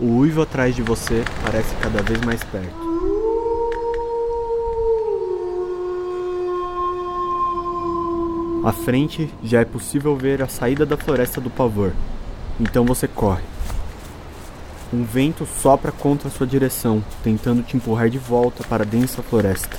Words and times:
O 0.00 0.16
uivo 0.16 0.40
atrás 0.40 0.74
de 0.74 0.82
você 0.82 1.22
parece 1.44 1.74
cada 1.76 2.02
vez 2.02 2.18
mais 2.22 2.42
perto. 2.42 2.90
À 8.64 8.72
frente 8.72 9.32
já 9.42 9.60
é 9.60 9.64
possível 9.64 10.16
ver 10.16 10.42
a 10.42 10.48
saída 10.48 10.86
da 10.86 10.96
floresta 10.96 11.40
do 11.40 11.50
pavor. 11.50 11.92
Então 12.58 12.84
você 12.84 13.06
corre. 13.06 13.42
Um 14.92 15.04
vento 15.04 15.46
sopra 15.46 15.92
contra 15.92 16.30
sua 16.30 16.46
direção, 16.46 17.04
tentando 17.22 17.62
te 17.62 17.76
empurrar 17.76 18.08
de 18.08 18.18
volta 18.18 18.64
para 18.64 18.82
a 18.82 18.86
densa 18.86 19.22
floresta. 19.22 19.76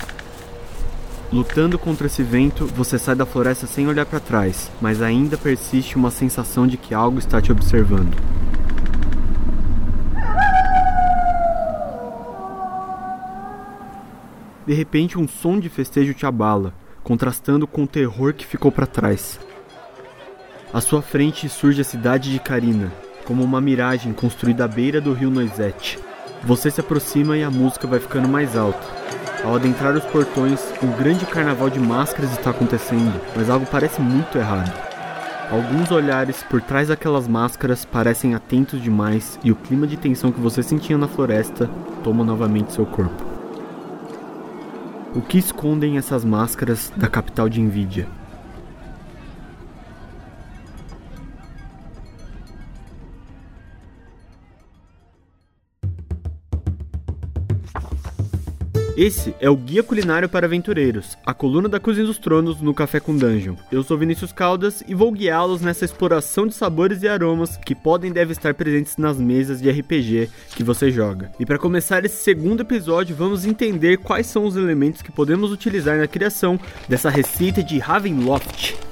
Lutando 1.33 1.79
contra 1.79 2.07
esse 2.07 2.21
vento, 2.23 2.65
você 2.67 2.99
sai 2.99 3.15
da 3.15 3.25
floresta 3.25 3.65
sem 3.65 3.87
olhar 3.87 4.05
para 4.05 4.19
trás, 4.19 4.69
mas 4.79 5.01
ainda 5.01 5.37
persiste 5.37 5.95
uma 5.95 6.11
sensação 6.11 6.67
de 6.67 6.77
que 6.77 6.93
algo 6.93 7.19
está 7.19 7.41
te 7.41 7.51
observando. 7.51 8.15
De 14.71 14.75
repente, 14.75 15.19
um 15.19 15.27
som 15.27 15.59
de 15.59 15.67
festejo 15.67 16.13
te 16.13 16.25
abala, 16.25 16.73
contrastando 17.03 17.67
com 17.67 17.83
o 17.83 17.87
terror 17.87 18.33
que 18.33 18.47
ficou 18.47 18.71
para 18.71 18.87
trás. 18.87 19.37
À 20.73 20.79
sua 20.79 21.01
frente 21.01 21.49
surge 21.49 21.81
a 21.81 21.83
cidade 21.83 22.31
de 22.31 22.39
Karina, 22.39 22.89
como 23.25 23.43
uma 23.43 23.59
miragem 23.59 24.13
construída 24.13 24.63
à 24.63 24.69
beira 24.69 25.01
do 25.01 25.11
rio 25.11 25.29
Noisette. 25.29 25.99
Você 26.45 26.71
se 26.71 26.79
aproxima 26.79 27.35
e 27.35 27.43
a 27.43 27.51
música 27.51 27.85
vai 27.85 27.99
ficando 27.99 28.29
mais 28.29 28.55
alta. 28.55 28.79
Ao 29.43 29.53
adentrar 29.57 29.93
os 29.93 30.05
portões, 30.05 30.63
um 30.81 30.91
grande 30.97 31.25
carnaval 31.25 31.69
de 31.69 31.77
máscaras 31.77 32.31
está 32.31 32.51
acontecendo, 32.51 33.19
mas 33.35 33.49
algo 33.49 33.65
parece 33.65 33.99
muito 33.99 34.37
errado. 34.37 34.71
Alguns 35.51 35.91
olhares 35.91 36.43
por 36.43 36.61
trás 36.61 36.87
daquelas 36.87 37.27
máscaras 37.27 37.83
parecem 37.83 38.35
atentos 38.35 38.81
demais 38.81 39.37
e 39.43 39.51
o 39.51 39.55
clima 39.57 39.85
de 39.85 39.97
tensão 39.97 40.31
que 40.31 40.39
você 40.39 40.63
sentia 40.63 40.97
na 40.97 41.09
floresta 41.09 41.69
toma 42.05 42.23
novamente 42.23 42.71
seu 42.71 42.85
corpo. 42.85 43.30
O 45.13 45.21
que 45.21 45.37
escondem 45.37 45.97
essas 45.97 46.23
máscaras 46.23 46.89
da 46.95 47.09
capital 47.09 47.49
de 47.49 47.59
Nvidia? 47.59 48.07
Esse 58.97 59.33
é 59.39 59.49
o 59.49 59.55
Guia 59.55 59.81
Culinário 59.81 60.27
para 60.27 60.45
Aventureiros, 60.45 61.17
a 61.25 61.33
coluna 61.33 61.69
da 61.69 61.79
Cozinha 61.79 62.05
dos 62.05 62.17
Tronos 62.17 62.59
no 62.59 62.73
Café 62.73 62.99
com 62.99 63.15
Dungeon. 63.15 63.55
Eu 63.71 63.83
sou 63.83 63.97
Vinícius 63.97 64.33
Caldas 64.33 64.83
e 64.85 64.93
vou 64.93 65.13
guiá-los 65.13 65.61
nessa 65.61 65.85
exploração 65.85 66.45
de 66.45 66.53
sabores 66.53 67.01
e 67.01 67.07
aromas 67.07 67.55
que 67.55 67.73
podem 67.73 68.11
e 68.11 68.13
devem 68.13 68.33
estar 68.33 68.53
presentes 68.53 68.97
nas 68.97 69.17
mesas 69.17 69.61
de 69.61 69.71
RPG 69.71 70.29
que 70.55 70.63
você 70.63 70.91
joga. 70.91 71.31
E 71.39 71.45
para 71.45 71.57
começar 71.57 72.03
esse 72.03 72.21
segundo 72.21 72.61
episódio, 72.61 73.15
vamos 73.15 73.45
entender 73.45 73.97
quais 73.97 74.27
são 74.27 74.43
os 74.43 74.57
elementos 74.57 75.01
que 75.01 75.11
podemos 75.11 75.53
utilizar 75.53 75.97
na 75.97 76.07
criação 76.07 76.59
dessa 76.89 77.09
receita 77.09 77.63
de 77.63 77.79
Ravenloft. 77.79 78.90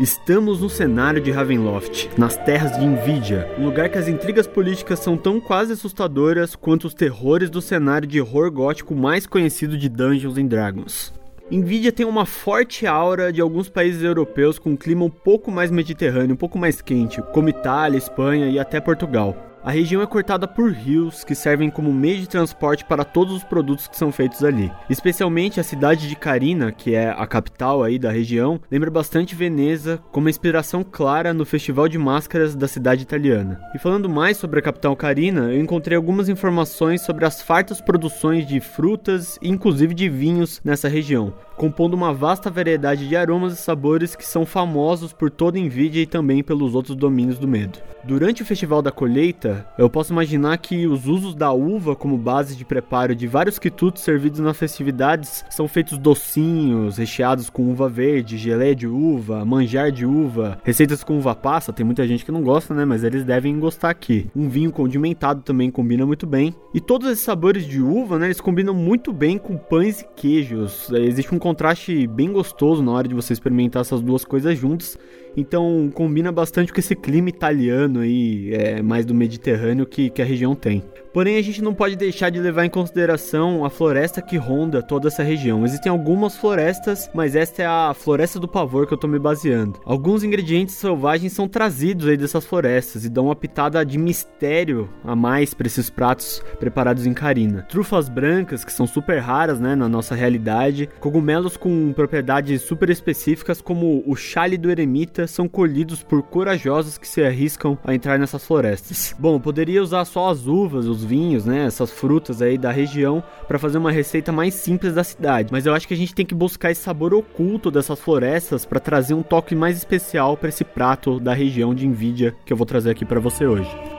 Estamos 0.00 0.62
no 0.62 0.70
cenário 0.70 1.20
de 1.20 1.30
Ravenloft, 1.30 2.08
nas 2.16 2.34
terras 2.34 2.72
de 2.72 2.86
Nvidia, 2.86 3.54
um 3.58 3.66
lugar 3.66 3.90
que 3.90 3.98
as 3.98 4.08
intrigas 4.08 4.46
políticas 4.46 4.98
são 4.98 5.14
tão 5.14 5.38
quase 5.38 5.74
assustadoras 5.74 6.56
quanto 6.56 6.86
os 6.86 6.94
terrores 6.94 7.50
do 7.50 7.60
cenário 7.60 8.08
de 8.08 8.18
horror 8.18 8.50
gótico 8.50 8.94
mais 8.94 9.26
conhecido 9.26 9.76
de 9.76 9.90
Dungeons 9.90 10.38
and 10.38 10.46
Dragons. 10.46 11.12
Nvidia 11.50 11.92
tem 11.92 12.06
uma 12.06 12.24
forte 12.24 12.86
aura 12.86 13.30
de 13.30 13.42
alguns 13.42 13.68
países 13.68 14.02
europeus 14.02 14.58
com 14.58 14.70
um 14.70 14.76
clima 14.76 15.04
um 15.04 15.10
pouco 15.10 15.50
mais 15.50 15.70
mediterrâneo, 15.70 16.32
um 16.32 16.38
pouco 16.38 16.58
mais 16.58 16.80
quente, 16.80 17.20
como 17.34 17.50
Itália, 17.50 17.98
Espanha 17.98 18.48
e 18.48 18.58
até 18.58 18.80
Portugal. 18.80 19.49
A 19.62 19.70
região 19.70 20.00
é 20.00 20.06
cortada 20.06 20.48
por 20.48 20.72
rios 20.72 21.22
que 21.22 21.34
servem 21.34 21.68
como 21.68 21.92
meio 21.92 22.18
de 22.18 22.28
transporte 22.28 22.82
para 22.82 23.04
todos 23.04 23.34
os 23.34 23.44
produtos 23.44 23.86
que 23.86 23.96
são 23.96 24.10
feitos 24.10 24.42
ali. 24.42 24.72
Especialmente 24.88 25.60
a 25.60 25.62
cidade 25.62 26.08
de 26.08 26.16
Carina, 26.16 26.72
que 26.72 26.94
é 26.94 27.10
a 27.10 27.26
capital 27.26 27.82
aí 27.82 27.98
da 27.98 28.10
região, 28.10 28.58
lembra 28.70 28.90
bastante 28.90 29.34
Veneza, 29.34 30.02
com 30.10 30.20
uma 30.20 30.30
inspiração 30.30 30.82
clara 30.82 31.34
no 31.34 31.44
Festival 31.44 31.88
de 31.88 31.98
Máscaras 31.98 32.54
da 32.54 32.66
cidade 32.66 33.02
italiana. 33.02 33.60
E 33.74 33.78
falando 33.78 34.08
mais 34.08 34.38
sobre 34.38 34.60
a 34.60 34.62
capital 34.62 34.96
Carina, 34.96 35.52
eu 35.52 35.60
encontrei 35.60 35.94
algumas 35.94 36.30
informações 36.30 37.02
sobre 37.02 37.26
as 37.26 37.42
fartas 37.42 37.82
produções 37.82 38.46
de 38.46 38.60
frutas 38.60 39.38
e 39.42 39.50
inclusive 39.50 39.92
de 39.92 40.08
vinhos 40.08 40.58
nessa 40.64 40.88
região, 40.88 41.34
compondo 41.60 41.92
uma 41.92 42.10
vasta 42.10 42.50
variedade 42.50 43.06
de 43.06 43.14
aromas 43.14 43.52
e 43.52 43.56
sabores 43.56 44.16
que 44.16 44.26
são 44.26 44.46
famosos 44.46 45.12
por 45.12 45.30
toda 45.30 45.60
Nvidia 45.60 46.00
e 46.00 46.06
também 46.06 46.42
pelos 46.42 46.74
outros 46.74 46.96
domínios 46.96 47.38
do 47.38 47.46
medo. 47.46 47.78
Durante 48.02 48.42
o 48.42 48.46
Festival 48.46 48.80
da 48.80 48.90
Colheita, 48.90 49.66
eu 49.76 49.90
posso 49.90 50.10
imaginar 50.10 50.56
que 50.56 50.86
os 50.86 51.06
usos 51.06 51.34
da 51.34 51.52
uva 51.52 51.94
como 51.94 52.16
base 52.16 52.56
de 52.56 52.64
preparo 52.64 53.14
de 53.14 53.26
vários 53.26 53.58
quitutos 53.58 54.02
servidos 54.02 54.40
nas 54.40 54.56
festividades 54.56 55.44
são 55.50 55.68
feitos 55.68 55.98
docinhos, 55.98 56.96
recheados 56.96 57.50
com 57.50 57.70
uva 57.70 57.90
verde, 57.90 58.38
gelé 58.38 58.72
de 58.74 58.86
uva, 58.86 59.44
manjar 59.44 59.92
de 59.92 60.06
uva, 60.06 60.58
receitas 60.64 61.04
com 61.04 61.18
uva 61.18 61.34
passa, 61.34 61.74
tem 61.74 61.84
muita 61.84 62.06
gente 62.06 62.24
que 62.24 62.32
não 62.32 62.42
gosta, 62.42 62.72
né, 62.72 62.86
mas 62.86 63.04
eles 63.04 63.22
devem 63.22 63.60
gostar 63.60 63.90
aqui. 63.90 64.30
Um 64.34 64.48
vinho 64.48 64.72
condimentado 64.72 65.42
também 65.42 65.70
combina 65.70 66.06
muito 66.06 66.26
bem. 66.26 66.54
E 66.72 66.80
todos 66.80 67.10
esses 67.10 67.24
sabores 67.24 67.66
de 67.66 67.82
uva, 67.82 68.18
né, 68.18 68.28
eles 68.28 68.40
combinam 68.40 68.72
muito 68.72 69.12
bem 69.12 69.36
com 69.36 69.58
pães 69.58 70.00
e 70.00 70.06
queijos. 70.16 70.90
Existe 70.90 71.34
um 71.34 71.38
contraste 71.50 72.06
bem 72.06 72.32
gostoso 72.32 72.80
na 72.80 72.92
hora 72.92 73.08
de 73.08 73.14
você 73.14 73.32
experimentar 73.32 73.82
essas 73.82 74.00
duas 74.00 74.24
coisas 74.24 74.56
juntas. 74.56 74.96
Então 75.36 75.90
combina 75.94 76.32
bastante 76.32 76.72
com 76.72 76.80
esse 76.80 76.94
clima 76.94 77.28
italiano 77.28 78.00
aí, 78.00 78.52
é, 78.52 78.82
mais 78.82 79.04
do 79.04 79.14
Mediterrâneo 79.14 79.86
que, 79.86 80.10
que 80.10 80.22
a 80.22 80.24
região 80.24 80.54
tem. 80.54 80.82
Porém, 81.12 81.36
a 81.36 81.42
gente 81.42 81.60
não 81.60 81.74
pode 81.74 81.96
deixar 81.96 82.30
de 82.30 82.38
levar 82.38 82.64
em 82.64 82.70
consideração 82.70 83.64
a 83.64 83.70
floresta 83.70 84.22
que 84.22 84.36
ronda 84.36 84.80
toda 84.80 85.08
essa 85.08 85.24
região. 85.24 85.64
Existem 85.64 85.90
algumas 85.90 86.36
florestas, 86.36 87.10
mas 87.12 87.34
esta 87.34 87.62
é 87.62 87.66
a 87.66 87.92
floresta 87.92 88.38
do 88.38 88.46
pavor 88.46 88.86
que 88.86 88.94
eu 88.94 88.98
tô 88.98 89.08
me 89.08 89.18
baseando. 89.18 89.80
Alguns 89.84 90.22
ingredientes 90.22 90.76
selvagens 90.76 91.32
são 91.32 91.48
trazidos 91.48 92.06
aí 92.06 92.16
dessas 92.16 92.44
florestas 92.44 93.04
e 93.04 93.08
dão 93.08 93.26
uma 93.26 93.34
pitada 93.34 93.84
de 93.84 93.98
mistério 93.98 94.88
a 95.02 95.16
mais 95.16 95.52
para 95.52 95.66
esses 95.66 95.90
pratos 95.90 96.42
preparados 96.60 97.06
em 97.06 97.12
Carina. 97.12 97.66
Trufas 97.68 98.08
brancas, 98.08 98.64
que 98.64 98.72
são 98.72 98.86
super 98.86 99.18
raras, 99.18 99.58
né, 99.58 99.74
na 99.74 99.88
nossa 99.88 100.14
realidade, 100.14 100.88
cogumelos 101.00 101.39
com 101.56 101.92
propriedades 101.92 102.62
super 102.62 102.90
específicas 102.90 103.60
como 103.60 104.02
o 104.06 104.16
chale 104.16 104.56
do 104.56 104.70
eremita 104.70 105.26
são 105.26 105.48
colhidos 105.48 106.02
por 106.02 106.22
corajosos 106.22 106.98
que 106.98 107.08
se 107.08 107.22
arriscam 107.22 107.78
a 107.84 107.94
entrar 107.94 108.18
nessas 108.18 108.44
florestas. 108.44 109.14
Bom, 109.18 109.40
poderia 109.40 109.82
usar 109.82 110.04
só 110.04 110.30
as 110.30 110.46
uvas, 110.46 110.86
os 110.86 111.04
vinhos, 111.04 111.44
né, 111.44 111.66
essas 111.66 111.90
frutas 111.90 112.42
aí 112.42 112.56
da 112.56 112.70
região 112.70 113.22
para 113.46 113.58
fazer 113.58 113.78
uma 113.78 113.92
receita 113.92 114.32
mais 114.32 114.54
simples 114.54 114.94
da 114.94 115.04
cidade. 115.04 115.50
Mas 115.50 115.66
eu 115.66 115.74
acho 115.74 115.86
que 115.86 115.94
a 115.94 115.96
gente 115.96 116.14
tem 116.14 116.26
que 116.26 116.34
buscar 116.34 116.70
esse 116.70 116.82
sabor 116.82 117.14
oculto 117.14 117.70
dessas 117.70 117.98
florestas 117.98 118.64
para 118.64 118.80
trazer 118.80 119.14
um 119.14 119.22
toque 119.22 119.54
mais 119.54 119.76
especial 119.76 120.36
para 120.36 120.48
esse 120.48 120.64
prato 120.64 121.20
da 121.20 121.34
região 121.34 121.74
de 121.74 121.86
Nvidia 121.86 122.34
que 122.44 122.52
eu 122.52 122.56
vou 122.56 122.66
trazer 122.66 122.90
aqui 122.90 123.04
para 123.04 123.20
você 123.20 123.46
hoje. 123.46 123.89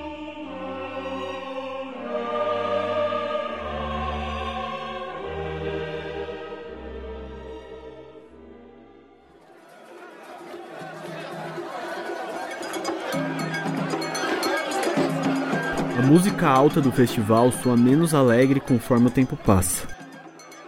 Música 16.12 16.46
alta 16.46 16.82
do 16.82 16.92
festival 16.92 17.54
soa 17.54 17.78
menos 17.78 18.14
alegre 18.14 18.60
conforme 18.60 19.08
o 19.08 19.10
tempo 19.10 19.38
passa. 19.38 19.88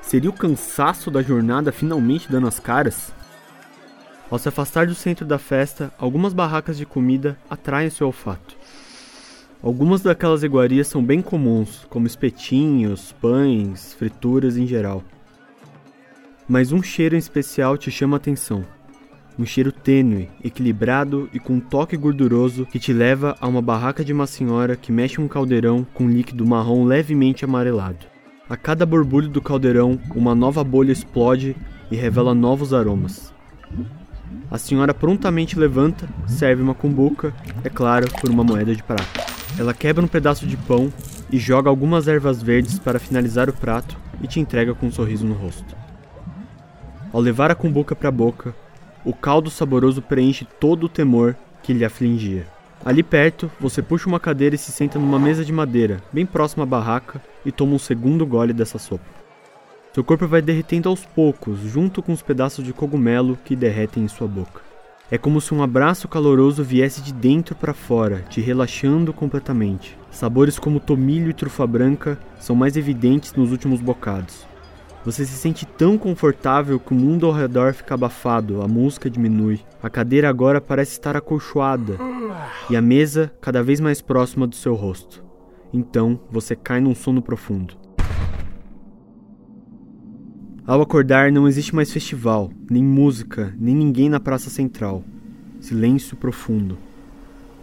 Seria 0.01 0.29
o 0.29 0.33
cansaço 0.33 1.11
da 1.11 1.21
jornada 1.21 1.69
finalmente 1.69 2.31
dando 2.31 2.47
as 2.47 2.61
caras? 2.61 3.13
Ao 4.31 4.39
se 4.39 4.47
afastar 4.47 4.87
do 4.87 4.95
centro 4.95 5.25
da 5.25 5.37
festa, 5.37 5.91
algumas 5.97 6.31
barracas 6.31 6.77
de 6.77 6.85
comida 6.85 7.37
atraem 7.49 7.89
seu 7.89 8.07
olfato. 8.07 8.55
Algumas 9.61 10.01
daquelas 10.01 10.43
iguarias 10.43 10.87
são 10.87 11.03
bem 11.03 11.21
comuns, 11.21 11.85
como 11.89 12.07
espetinhos, 12.07 13.11
pães, 13.11 13.93
frituras 13.95 14.55
em 14.55 14.65
geral. 14.65 15.03
Mas 16.47 16.71
um 16.71 16.81
cheiro 16.81 17.15
em 17.15 17.19
especial 17.19 17.77
te 17.77 17.91
chama 17.91 18.15
a 18.15 18.17
atenção 18.17 18.63
um 19.37 19.45
cheiro 19.45 19.71
tênue, 19.71 20.29
equilibrado 20.43 21.29
e 21.33 21.39
com 21.39 21.53
um 21.53 21.59
toque 21.59 21.97
gorduroso 21.97 22.65
que 22.65 22.79
te 22.79 22.93
leva 22.93 23.35
a 23.39 23.47
uma 23.47 23.61
barraca 23.61 24.03
de 24.03 24.13
uma 24.13 24.27
senhora 24.27 24.75
que 24.75 24.91
mexe 24.91 25.19
um 25.19 25.27
caldeirão 25.27 25.85
com 25.93 26.09
líquido 26.09 26.45
marrom 26.45 26.85
levemente 26.85 27.43
amarelado. 27.43 28.05
A 28.49 28.55
cada 28.55 28.85
borbulho 28.85 29.29
do 29.29 29.41
caldeirão, 29.41 29.99
uma 30.15 30.35
nova 30.35 30.63
bolha 30.63 30.91
explode 30.91 31.55
e 31.89 31.95
revela 31.95 32.35
novos 32.35 32.73
aromas. 32.73 33.33
A 34.51 34.57
senhora 34.57 34.93
prontamente 34.93 35.57
levanta, 35.57 36.07
serve 36.27 36.61
uma 36.61 36.75
cumbuca, 36.75 37.33
é 37.63 37.69
claro, 37.69 38.07
por 38.21 38.29
uma 38.29 38.43
moeda 38.43 38.75
de 38.75 38.83
prata. 38.83 39.25
Ela 39.57 39.73
quebra 39.73 40.03
um 40.03 40.07
pedaço 40.07 40.45
de 40.45 40.57
pão 40.57 40.91
e 41.31 41.39
joga 41.39 41.69
algumas 41.69 42.07
ervas 42.07 42.41
verdes 42.41 42.77
para 42.77 42.99
finalizar 42.99 43.49
o 43.49 43.53
prato 43.53 43.97
e 44.21 44.27
te 44.27 44.39
entrega 44.39 44.75
com 44.75 44.87
um 44.87 44.91
sorriso 44.91 45.25
no 45.25 45.33
rosto. 45.33 45.75
Ao 47.11 47.21
levar 47.21 47.51
a 47.51 47.55
cumbuca 47.55 47.95
para 47.95 48.09
a 48.09 48.11
boca, 48.11 48.55
o 49.05 49.13
caldo 49.13 49.49
saboroso 49.49 50.01
preenche 50.01 50.47
todo 50.59 50.85
o 50.85 50.89
temor 50.89 51.35
que 51.61 51.73
lhe 51.73 51.85
afligia. 51.85 52.45
Ali 52.85 53.01
perto, 53.01 53.49
você 53.59 53.81
puxa 53.81 54.09
uma 54.09 54.19
cadeira 54.19 54.55
e 54.55 54.57
se 54.57 54.71
senta 54.71 54.99
numa 54.99 55.17
mesa 55.17 55.45
de 55.45 55.53
madeira, 55.53 56.01
bem 56.11 56.25
próxima 56.25 56.63
à 56.63 56.65
barraca, 56.65 57.21
e 57.45 57.51
toma 57.51 57.75
um 57.75 57.79
segundo 57.79 58.25
gole 58.25 58.51
dessa 58.51 58.77
sopa. 58.77 59.05
Seu 59.93 60.03
corpo 60.03 60.27
vai 60.27 60.41
derretendo 60.41 60.89
aos 60.89 61.05
poucos, 61.05 61.59
junto 61.59 62.01
com 62.01 62.11
os 62.11 62.21
pedaços 62.21 62.65
de 62.65 62.73
cogumelo 62.73 63.37
que 63.45 63.55
derretem 63.55 64.03
em 64.03 64.07
sua 64.07 64.27
boca. 64.27 64.61
É 65.11 65.17
como 65.17 65.39
se 65.39 65.53
um 65.53 65.61
abraço 65.61 66.07
caloroso 66.07 66.63
viesse 66.63 67.01
de 67.01 67.13
dentro 67.13 67.55
para 67.55 67.73
fora, 67.73 68.25
te 68.29 68.41
relaxando 68.41 69.13
completamente. 69.13 69.97
Sabores 70.09 70.57
como 70.57 70.79
tomilho 70.79 71.29
e 71.29 71.33
trufa 71.33 71.67
branca 71.67 72.17
são 72.39 72.55
mais 72.55 72.75
evidentes 72.75 73.33
nos 73.33 73.51
últimos 73.51 73.79
bocados. 73.79 74.45
Você 75.05 75.25
se 75.25 75.33
sente 75.33 75.65
tão 75.65 75.97
confortável 75.97 76.79
que 76.79 76.93
o 76.93 76.97
mundo 76.97 77.25
ao 77.25 77.33
redor 77.33 77.73
fica 77.73 77.93
abafado, 77.93 78.61
a 78.61 78.67
música 78.67 79.09
diminui. 79.09 79.59
A 79.81 79.89
cadeira 79.89 80.29
agora 80.29 80.61
parece 80.61 80.93
estar 80.93 81.17
acolchoada 81.17 81.97
e 82.69 82.77
a 82.77 82.81
mesa 82.81 83.29
cada 83.41 83.61
vez 83.61 83.81
mais 83.81 84.01
próxima 84.01 84.47
do 84.47 84.55
seu 84.55 84.75
rosto. 84.75 85.21
Então 85.73 86.17
você 86.31 86.55
cai 86.55 86.79
num 86.79 86.95
sono 86.95 87.21
profundo. 87.21 87.75
Ao 90.65 90.81
acordar, 90.81 91.29
não 91.29 91.49
existe 91.49 91.75
mais 91.75 91.91
festival, 91.91 92.49
nem 92.71 92.81
música, 92.81 93.53
nem 93.59 93.75
ninguém 93.75 94.07
na 94.07 94.21
praça 94.21 94.49
central. 94.49 95.03
Silêncio 95.59 96.15
profundo. 96.15 96.77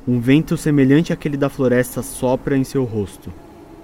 Um 0.06 0.20
vento 0.20 0.54
semelhante 0.58 1.10
àquele 1.10 1.38
da 1.38 1.48
floresta 1.48 2.02
sopra 2.02 2.54
em 2.54 2.64
seu 2.64 2.84
rosto. 2.84 3.32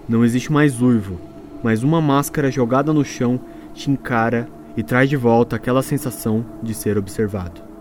Não 0.07 0.23
existe 0.23 0.53
mais 0.53 0.83
uivo, 0.83 1.19
mas 1.63 1.83
uma 1.83 2.01
máscara 2.01 2.51
jogada 2.51 2.93
no 2.93 3.05
chão 3.05 3.41
te 3.73 3.91
encara 3.91 4.49
e 4.77 4.83
traz 4.83 5.09
de 5.09 5.17
volta 5.17 5.57
aquela 5.57 5.83
sensação 5.83 6.45
de 6.63 6.75
ser 6.75 6.99
observado. 6.99 7.76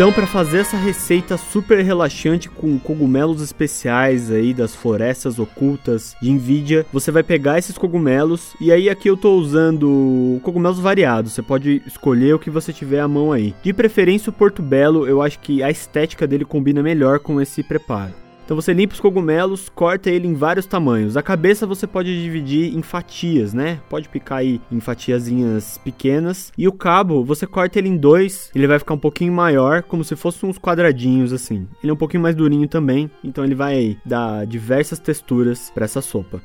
Então, 0.00 0.10
para 0.10 0.26
fazer 0.26 0.60
essa 0.60 0.78
receita 0.78 1.36
super 1.36 1.84
relaxante 1.84 2.48
com 2.48 2.78
cogumelos 2.78 3.42
especiais 3.42 4.30
aí 4.30 4.54
das 4.54 4.74
florestas 4.74 5.38
ocultas 5.38 6.16
de 6.22 6.30
Nvidia, 6.30 6.86
você 6.90 7.10
vai 7.10 7.22
pegar 7.22 7.58
esses 7.58 7.76
cogumelos 7.76 8.54
e 8.58 8.72
aí 8.72 8.88
aqui 8.88 9.10
eu 9.10 9.16
tô 9.18 9.34
usando 9.34 10.40
cogumelos 10.42 10.78
variados. 10.78 11.32
Você 11.32 11.42
pode 11.42 11.82
escolher 11.86 12.34
o 12.34 12.38
que 12.38 12.48
você 12.48 12.72
tiver 12.72 13.00
à 13.00 13.06
mão 13.06 13.30
aí. 13.30 13.54
De 13.62 13.74
preferência 13.74 14.30
o 14.30 14.32
Porto 14.32 14.62
Belo, 14.62 15.06
eu 15.06 15.20
acho 15.20 15.38
que 15.38 15.62
a 15.62 15.70
estética 15.70 16.26
dele 16.26 16.46
combina 16.46 16.82
melhor 16.82 17.18
com 17.18 17.38
esse 17.38 17.62
preparo. 17.62 18.14
Então 18.50 18.60
você 18.60 18.72
limpa 18.72 18.94
os 18.94 18.98
cogumelos, 18.98 19.68
corta 19.68 20.10
ele 20.10 20.26
em 20.26 20.34
vários 20.34 20.66
tamanhos. 20.66 21.16
A 21.16 21.22
cabeça 21.22 21.68
você 21.68 21.86
pode 21.86 22.20
dividir 22.20 22.76
em 22.76 22.82
fatias, 22.82 23.54
né? 23.54 23.78
Pode 23.88 24.08
picar 24.08 24.38
aí 24.38 24.60
em 24.72 24.80
fatiazinhas 24.80 25.78
pequenas. 25.78 26.52
E 26.58 26.66
o 26.66 26.72
cabo, 26.72 27.24
você 27.24 27.46
corta 27.46 27.78
ele 27.78 27.88
em 27.88 27.96
dois, 27.96 28.50
ele 28.52 28.66
vai 28.66 28.80
ficar 28.80 28.94
um 28.94 28.98
pouquinho 28.98 29.32
maior, 29.32 29.84
como 29.84 30.02
se 30.02 30.16
fossem 30.16 30.50
uns 30.50 30.58
quadradinhos 30.58 31.32
assim. 31.32 31.68
Ele 31.80 31.92
é 31.92 31.94
um 31.94 31.96
pouquinho 31.96 32.24
mais 32.24 32.34
durinho 32.34 32.66
também, 32.66 33.08
então 33.22 33.44
ele 33.44 33.54
vai 33.54 33.96
dar 34.04 34.44
diversas 34.46 34.98
texturas 34.98 35.70
para 35.72 35.84
essa 35.84 36.00
sopa. 36.00 36.42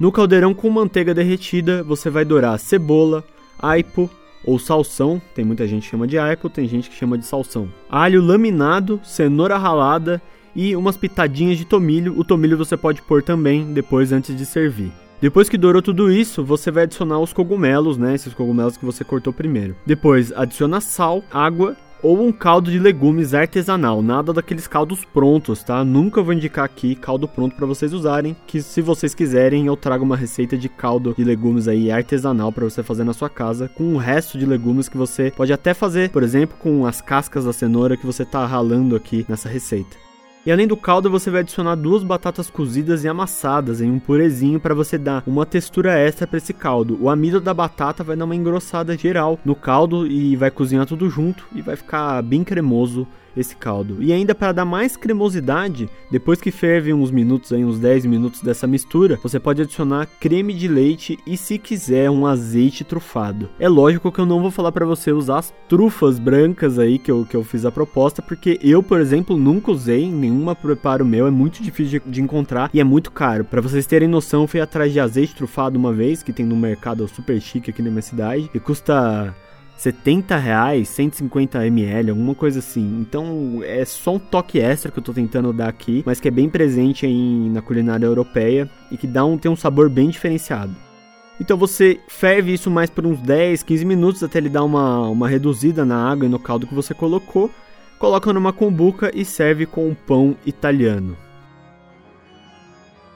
No 0.00 0.10
caldeirão 0.10 0.52
com 0.52 0.68
manteiga 0.68 1.14
derretida, 1.14 1.84
você 1.84 2.10
vai 2.10 2.24
dourar 2.24 2.58
cebola, 2.58 3.22
aipo, 3.56 4.10
ou 4.44 4.58
salsão, 4.58 5.22
tem 5.32 5.44
muita 5.44 5.64
gente 5.68 5.84
que 5.84 5.90
chama 5.90 6.08
de 6.08 6.18
aipo, 6.18 6.50
tem 6.50 6.66
gente 6.66 6.90
que 6.90 6.96
chama 6.96 7.16
de 7.16 7.24
salsão. 7.24 7.68
Alho 7.88 8.20
laminado, 8.20 9.00
cenoura 9.04 9.56
ralada 9.56 10.20
e 10.54 10.74
umas 10.76 10.96
pitadinhas 10.96 11.58
de 11.58 11.64
tomilho. 11.64 12.18
O 12.18 12.24
tomilho 12.24 12.58
você 12.58 12.76
pode 12.76 13.02
pôr 13.02 13.22
também 13.22 13.72
depois 13.72 14.12
antes 14.12 14.36
de 14.36 14.46
servir. 14.46 14.92
Depois 15.20 15.48
que 15.50 15.58
dourou 15.58 15.82
tudo 15.82 16.10
isso, 16.10 16.42
você 16.42 16.70
vai 16.70 16.84
adicionar 16.84 17.18
os 17.18 17.32
cogumelos, 17.32 17.98
né? 17.98 18.14
Esses 18.14 18.32
cogumelos 18.32 18.78
que 18.78 18.86
você 18.86 19.04
cortou 19.04 19.32
primeiro. 19.32 19.76
Depois, 19.84 20.32
adiciona 20.32 20.80
sal, 20.80 21.22
água 21.30 21.76
ou 22.02 22.20
um 22.22 22.32
caldo 22.32 22.70
de 22.70 22.78
legumes 22.78 23.34
artesanal, 23.34 24.02
nada 24.02 24.32
daqueles 24.32 24.66
caldos 24.66 25.04
prontos, 25.04 25.62
tá? 25.62 25.84
Nunca 25.84 26.22
vou 26.22 26.32
indicar 26.32 26.64
aqui 26.64 26.94
caldo 26.94 27.28
pronto 27.28 27.54
para 27.54 27.66
vocês 27.66 27.92
usarem, 27.92 28.36
que 28.46 28.62
se 28.62 28.80
vocês 28.80 29.14
quiserem 29.14 29.66
eu 29.66 29.76
trago 29.76 30.04
uma 30.04 30.16
receita 30.16 30.56
de 30.56 30.68
caldo 30.68 31.14
de 31.16 31.24
legumes 31.24 31.68
aí 31.68 31.90
artesanal 31.90 32.50
para 32.52 32.64
você 32.64 32.82
fazer 32.82 33.04
na 33.04 33.12
sua 33.12 33.28
casa, 33.28 33.68
com 33.68 33.94
o 33.94 33.98
resto 33.98 34.38
de 34.38 34.46
legumes 34.46 34.88
que 34.88 34.96
você 34.96 35.30
pode 35.36 35.52
até 35.52 35.74
fazer, 35.74 36.10
por 36.10 36.22
exemplo, 36.22 36.56
com 36.58 36.86
as 36.86 37.00
cascas 37.00 37.44
da 37.44 37.52
cenoura 37.52 37.96
que 37.96 38.06
você 38.06 38.24
tá 38.24 38.46
ralando 38.46 38.96
aqui 38.96 39.26
nessa 39.28 39.48
receita. 39.48 40.09
E 40.44 40.50
além 40.50 40.66
do 40.66 40.74
caldo, 40.74 41.10
você 41.10 41.30
vai 41.30 41.40
adicionar 41.40 41.74
duas 41.74 42.02
batatas 42.02 42.48
cozidas 42.48 43.04
e 43.04 43.08
amassadas 43.08 43.82
em 43.82 43.90
um 43.90 43.98
purezinho 43.98 44.58
para 44.58 44.74
você 44.74 44.96
dar 44.96 45.22
uma 45.26 45.44
textura 45.44 45.98
extra 45.98 46.26
para 46.26 46.38
esse 46.38 46.54
caldo. 46.54 46.96
O 46.98 47.10
amido 47.10 47.42
da 47.42 47.52
batata 47.52 48.02
vai 48.02 48.16
dar 48.16 48.24
uma 48.24 48.34
engrossada 48.34 48.96
geral 48.96 49.38
no 49.44 49.54
caldo 49.54 50.06
e 50.06 50.34
vai 50.36 50.50
cozinhar 50.50 50.86
tudo 50.86 51.10
junto 51.10 51.46
e 51.54 51.60
vai 51.60 51.76
ficar 51.76 52.22
bem 52.22 52.42
cremoso 52.42 53.06
esse 53.36 53.56
caldo. 53.56 54.02
E 54.02 54.12
ainda 54.12 54.34
para 54.34 54.52
dar 54.52 54.64
mais 54.64 54.96
cremosidade, 54.96 55.88
depois 56.10 56.40
que 56.40 56.50
ferve 56.50 56.92
uns 56.92 57.10
minutos, 57.10 57.52
aí, 57.52 57.64
uns 57.64 57.78
10 57.78 58.06
minutos 58.06 58.40
dessa 58.40 58.66
mistura, 58.66 59.18
você 59.22 59.38
pode 59.38 59.62
adicionar 59.62 60.08
creme 60.18 60.52
de 60.52 60.68
leite 60.68 61.18
e 61.26 61.36
se 61.36 61.58
quiser 61.58 62.10
um 62.10 62.26
azeite 62.26 62.84
trufado. 62.84 63.48
É 63.58 63.68
lógico 63.68 64.10
que 64.10 64.18
eu 64.18 64.26
não 64.26 64.40
vou 64.40 64.50
falar 64.50 64.72
para 64.72 64.86
você 64.86 65.12
usar 65.12 65.38
as 65.38 65.54
trufas 65.68 66.18
brancas 66.18 66.78
aí 66.78 66.98
que 66.98 67.10
eu, 67.10 67.24
que 67.24 67.36
eu 67.36 67.44
fiz 67.44 67.64
a 67.64 67.70
proposta, 67.70 68.22
porque 68.22 68.58
eu, 68.62 68.82
por 68.82 69.00
exemplo, 69.00 69.36
nunca 69.36 69.70
usei 69.70 70.10
nenhuma 70.10 70.54
preparo 70.54 71.04
meu, 71.04 71.26
é 71.26 71.30
muito 71.30 71.62
difícil 71.62 72.00
de, 72.00 72.10
de 72.10 72.22
encontrar 72.22 72.70
e 72.72 72.80
é 72.80 72.84
muito 72.84 73.10
caro. 73.10 73.44
Para 73.44 73.60
vocês 73.60 73.86
terem 73.86 74.08
noção, 74.08 74.42
eu 74.42 74.46
fui 74.46 74.60
atrás 74.60 74.92
de 74.92 75.00
azeite 75.00 75.34
trufado 75.34 75.78
uma 75.78 75.92
vez, 75.92 76.22
que 76.22 76.32
tem 76.32 76.46
no 76.46 76.56
mercado 76.56 77.06
super 77.08 77.40
chique 77.40 77.70
aqui 77.70 77.82
na 77.82 77.90
minha 77.90 78.02
cidade, 78.02 78.50
e 78.54 78.60
custa 78.60 79.34
70 79.80 80.36
reais, 80.36 80.90
150 80.90 81.66
ml, 81.66 82.10
alguma 82.10 82.34
coisa 82.34 82.58
assim. 82.58 83.00
Então 83.00 83.62
é 83.64 83.82
só 83.86 84.16
um 84.16 84.18
toque 84.18 84.60
extra 84.60 84.92
que 84.92 84.98
eu 84.98 85.02
tô 85.02 85.14
tentando 85.14 85.54
dar 85.54 85.68
aqui, 85.68 86.02
mas 86.04 86.20
que 86.20 86.28
é 86.28 86.30
bem 86.30 86.50
presente 86.50 87.06
em, 87.06 87.48
na 87.48 87.62
culinária 87.62 88.04
europeia 88.04 88.68
e 88.92 88.98
que 88.98 89.06
dá 89.06 89.24
um, 89.24 89.38
tem 89.38 89.50
um 89.50 89.56
sabor 89.56 89.88
bem 89.88 90.10
diferenciado. 90.10 90.76
Então 91.40 91.56
você 91.56 91.98
ferve 92.08 92.52
isso 92.52 92.70
mais 92.70 92.90
por 92.90 93.06
uns 93.06 93.22
10, 93.22 93.62
15 93.62 93.84
minutos 93.86 94.22
até 94.22 94.36
ele 94.36 94.50
dar 94.50 94.64
uma, 94.64 95.08
uma 95.08 95.26
reduzida 95.26 95.82
na 95.82 96.10
água 96.10 96.26
e 96.26 96.28
no 96.28 96.38
caldo 96.38 96.66
que 96.66 96.74
você 96.74 96.92
colocou. 96.92 97.50
Coloca 97.98 98.34
numa 98.34 98.52
combuca 98.52 99.10
e 99.14 99.24
serve 99.24 99.64
com 99.64 99.88
um 99.88 99.94
pão 99.94 100.36
italiano. 100.44 101.16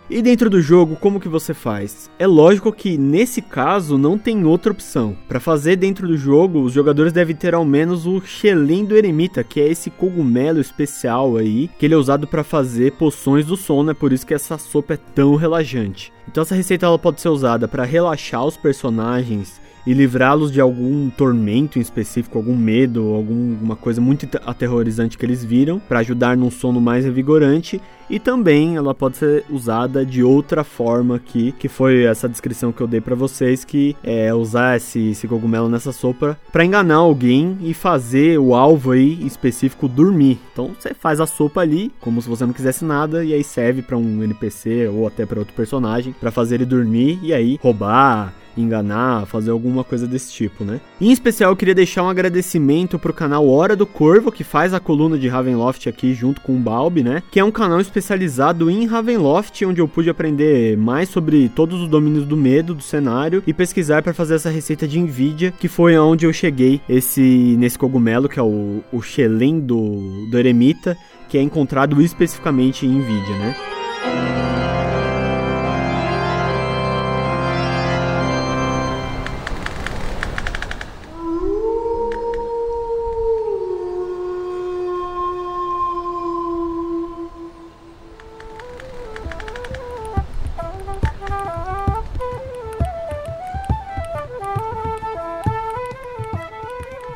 E 0.09 0.21
dentro 0.21 0.51
do 0.51 0.61
jogo, 0.61 0.97
como 0.97 1.19
que 1.19 1.31
você 1.31 1.55
faz? 1.55 2.11
É 2.19 2.27
lógico 2.27 2.71
que 2.71 2.99
nesse 2.99 3.41
caso 3.41 3.97
não 3.97 4.19
tem 4.19 4.45
outra 4.45 4.71
opção. 4.71 5.17
Para 5.27 5.41
fazer 5.41 5.77
dentro 5.77 6.07
do 6.07 6.15
jogo, 6.15 6.61
os 6.61 6.75
jogadores 6.75 7.11
devem 7.11 7.35
ter 7.35 7.55
ao 7.55 7.65
menos 7.65 8.07
o 8.07 8.21
Xelém 8.21 8.85
do 8.85 8.95
Eremita, 8.95 9.43
que 9.43 9.63
é 9.63 9.67
esse 9.67 9.89
cogumelo 9.89 10.61
especial 10.61 11.39
aí, 11.39 11.71
que 11.79 11.87
ele 11.87 11.95
é 11.95 11.97
usado 11.97 12.27
para 12.27 12.45
fazer 12.45 12.93
poções 12.93 13.47
do 13.47 13.57
sono, 13.57 13.93
é 13.93 13.95
por 13.95 14.13
isso 14.13 14.27
que 14.27 14.35
essa 14.35 14.59
sopa 14.59 14.93
é 14.93 14.99
tão 15.15 15.37
relaxante. 15.37 16.13
Então 16.35 16.43
essa 16.43 16.57
receita 16.57 16.85
ela 16.85 16.99
pode 16.99 17.21
ser 17.21 17.29
usada 17.29 17.69
para 17.69 17.85
relaxar 17.85 18.45
os 18.45 18.57
personagens 18.57 19.61
e 19.87 19.93
livrá-los 19.93 20.51
de 20.51 20.61
algum 20.61 21.09
tormento 21.11 21.79
em 21.79 21.83
específico, 21.83 22.39
algum 22.39 22.57
medo, 22.57 23.15
alguma 23.15 23.77
coisa 23.77 24.01
muito 24.01 24.27
aterrorizante 24.45 25.17
que 25.17 25.25
eles 25.25 25.45
viram, 25.45 25.79
para 25.79 26.01
ajudar 26.01 26.37
num 26.37 26.51
sono 26.51 26.81
mais 26.81 27.05
revigorante. 27.05 27.81
E 28.09 28.19
também 28.19 28.77
ela 28.77 28.95
pode 28.95 29.17
ser 29.17 29.45
usada 29.49 30.05
de 30.05 30.23
outra 30.23 30.63
forma 30.63 31.17
aqui, 31.17 31.53
que 31.53 31.69
foi 31.69 32.05
essa 32.05 32.29
descrição 32.29 32.71
que 32.71 32.83
eu 32.83 32.87
dei 32.87 33.01
para 33.01 33.15
vocês, 33.15 33.65
que 33.65 33.97
é 34.05 34.33
usar 34.35 34.77
esse, 34.77 35.11
esse 35.11 35.27
cogumelo 35.27 35.71
nessa 35.71 35.91
sopa 35.91 36.39
para 36.53 36.65
enganar 36.65 36.97
alguém 36.97 37.57
e 37.63 37.73
fazer 37.73 38.39
o 38.39 38.55
alvo 38.55 38.91
aí 38.91 39.27
específico 39.27 39.89
dormir. 39.89 40.39
Então 40.53 40.73
você 40.79 40.93
faz 40.93 41.19
a 41.19 41.27
sopa 41.27 41.63
ali, 41.63 41.91
como 41.99 42.21
se 42.21 42.29
você 42.29 42.45
não 42.45 42.53
quisesse 42.53 42.85
nada, 42.85 43.25
e 43.25 43.33
aí 43.33 43.43
serve 43.43 43.81
para 43.81 43.97
um 43.97 44.23
NPC 44.23 44.87
ou 44.89 45.07
até 45.07 45.25
para 45.25 45.39
outro 45.39 45.55
personagem 45.55 46.15
para 46.25 46.31
fazer 46.31 46.55
ele 46.55 46.65
dormir 46.65 47.19
e 47.23 47.35
aí 47.35 47.59
roubar 47.63 48.33
enganar, 48.57 49.27
fazer 49.27 49.51
alguma 49.51 49.83
coisa 49.83 50.07
desse 50.07 50.33
tipo, 50.33 50.65
né? 50.65 50.81
Em 51.01 51.11
especial, 51.11 51.51
eu 51.51 51.57
queria 51.57 51.75
deixar 51.75 52.05
um 52.05 52.09
agradecimento 52.09 53.01
pro 53.01 53.13
canal 53.13 53.49
Hora 53.49 53.75
do 53.75 53.85
Corvo, 53.85 54.31
que 54.31 54.45
faz 54.45 54.73
a 54.73 54.79
coluna 54.79 55.19
de 55.19 55.27
Ravenloft 55.27 55.89
aqui 55.89 56.15
junto 56.15 56.41
com 56.41 56.55
o 56.55 56.61
Balbi, 56.61 57.03
né? 57.03 57.21
Que 57.33 57.41
é 57.41 57.45
um 57.45 57.51
canal 57.51 57.81
especializado 57.81 58.71
em 58.71 58.87
Ravenloft, 58.87 59.65
onde 59.65 59.81
eu 59.81 59.89
pude 59.89 60.09
aprender 60.09 60.79
mais 60.79 61.09
sobre 61.09 61.49
todos 61.49 61.83
os 61.83 61.89
domínios 61.89 62.25
do 62.25 62.37
medo 62.37 62.75
do 62.75 62.83
cenário 62.83 63.43
e 63.45 63.53
pesquisar 63.53 64.01
para 64.01 64.15
fazer 64.15 64.37
essa 64.37 64.51
receita 64.51 64.87
de 64.87 65.01
Nvidia, 65.01 65.51
que 65.51 65.67
foi 65.67 65.97
aonde 65.97 66.25
eu 66.25 66.33
cheguei 66.33 66.81
esse 66.89 67.57
nesse 67.59 67.77
cogumelo, 67.77 68.29
que 68.29 68.39
é 68.39 68.43
o, 68.43 68.85
o 68.93 69.03
Xelen 69.03 69.59
do, 69.59 70.29
do 70.31 70.39
Eremita, 70.39 70.97
que 71.29 71.37
é 71.37 71.43
encontrado 71.43 72.01
especificamente 72.01 72.87
em 72.87 73.01
Nvidia, 73.01 73.37
né? 73.37 73.57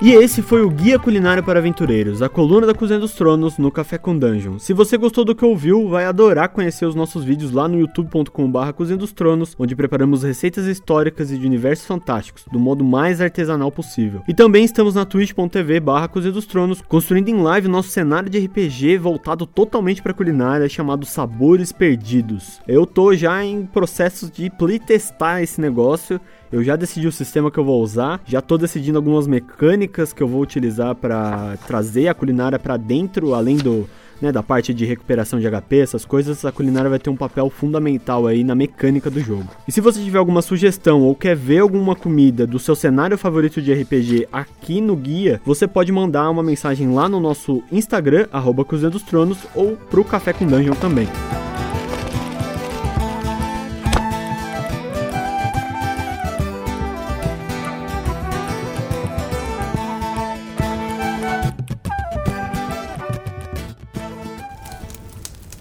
E 0.01 0.13
esse 0.13 0.43
foi 0.43 0.63
o 0.63 0.71
Guia 0.71 0.97
Culinário 0.97 1.43
para 1.43 1.59
Aventureiros, 1.59 2.23
a 2.23 2.29
coluna 2.29 2.69
da 2.69 2.73
Cozinha 2.73 3.01
dos 3.01 3.15
Tronos 3.15 3.59
no 3.59 3.69
Café 3.69 3.99
com 3.99 4.17
Dungeon. 4.17 4.57
Se 4.57 4.73
você 4.73 4.97
gostou 4.97 5.25
do 5.25 5.35
que 5.35 5.45
ouviu, 5.45 5.89
vai 5.89 6.05
adorar 6.05 6.51
conhecer 6.51 6.87
os 6.87 6.95
nossos 6.95 7.25
vídeos 7.25 7.51
lá 7.51 7.67
no 7.67 7.81
youtube.com.br 7.81 8.73
Cozinha 8.77 8.97
dos 8.97 9.13
Tronos, 9.13 9.57
onde 9.59 9.75
preparamos 9.75 10.23
receitas 10.23 10.67
históricas 10.67 11.33
e 11.33 11.37
de 11.37 11.45
universos 11.45 11.85
fantásticos, 11.85 12.45
do 12.53 12.61
modo 12.61 12.85
mais 12.85 13.21
artesanal 13.21 13.73
possível. 13.73 14.23
E 14.29 14.33
também 14.33 14.65
estamos 14.65 14.95
na 14.95 15.05
twitch.tv 15.05 15.81
barra 15.81 16.07
Cozinha 16.07 16.33
dos 16.33 16.47
Tronos, 16.47 16.81
construindo 16.81 17.31
em 17.31 17.43
live 17.43 17.67
nosso 17.67 17.89
cenário 17.89 18.31
de 18.31 18.39
RPG 18.39 18.99
voltado 18.99 19.47
totalmente 19.47 20.01
para 20.01 20.15
culinária, 20.15 20.69
chamado 20.69 21.05
Sabores 21.05 21.73
Perdidos. 21.73 22.61
Eu 22.69 22.87
tô 22.87 23.17
já 23.17 23.45
em 23.45 23.67
processos 23.67 24.31
de 24.31 24.49
playtestar 24.49 25.43
esse 25.43 25.61
negócio, 25.61 26.21
eu 26.53 26.63
já 26.63 26.77
decidi 26.77 27.07
o 27.07 27.13
sistema 27.13 27.51
que 27.51 27.59
eu 27.59 27.65
vou 27.65 27.83
usar, 27.83 28.21
já 28.27 28.41
tô 28.41 28.57
decidindo 28.59 28.99
algumas 28.99 29.27
mecânicas 29.27 30.13
que 30.13 30.23
eu 30.23 30.29
vou 30.29 30.41
utilizar 30.41 30.95
para 30.95 31.57
trazer 31.67 32.09
a 32.09 32.15
culinária 32.15 32.59
para 32.59 32.77
dentro, 32.77 33.35
além 33.35 33.57
do 33.57 33.89
né, 34.21 34.33
da 34.33 34.43
parte 34.43 34.75
de 34.75 34.85
recuperação 34.85 35.39
de 35.39 35.49
HP, 35.49 35.79
essas 35.79 36.05
coisas, 36.05 36.45
a 36.45 36.53
culinária 36.53 36.91
vai 36.91 36.99
ter 36.99 37.11
um 37.11 37.17
papel 37.17 37.49
fundamental 37.51 38.27
aí 38.27 38.45
na 38.45 38.55
mecânica 38.55 39.11
do 39.11 39.21
jogo. 39.21 39.49
E 39.67 39.73
se 39.73 39.81
você 39.81 40.03
tiver 40.03 40.19
alguma 40.19 40.43
sugestão 40.43 41.03
ou 41.03 41.15
quer 41.15 41.37
ver 41.37 41.59
alguma 41.59 41.95
comida 41.95 42.47
do 42.47 42.59
seu 42.59 42.75
cenário 42.75 43.17
favorito 43.17 43.63
de 43.63 43.73
RPG 43.73 44.29
aqui 44.33 44.81
no 44.81 44.97
guia, 44.97 45.41
você 45.45 45.67
pode 45.67 45.93
mandar 45.93 46.31
uma 46.31 46.43
mensagem 46.43 46.93
lá 46.93 47.09
no 47.09 47.21
nosso 47.21 47.63
Instagram, 47.71 48.27
arroba 48.33 48.65
Cozinha 48.65 48.91
dos 48.91 49.03
Tronos, 49.03 49.39
ou 49.55 49.77
pro 49.77 50.05
Café 50.05 50.33
com 50.33 50.47
Dungeon 50.47 50.75
também. 50.75 51.09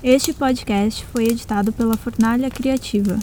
Este 0.09 0.31
podcast 0.31 1.03
foi 1.11 1.25
editado 1.25 1.73
pela 1.73 1.97
Fornalha 1.97 2.49
Criativa. 2.49 3.19